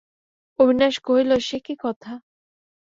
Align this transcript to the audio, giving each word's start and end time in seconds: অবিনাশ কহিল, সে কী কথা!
অবিনাশ 0.59 0.95
কহিল, 1.05 1.31
সে 1.47 1.57
কী 1.65 1.73
কথা! 1.83 2.11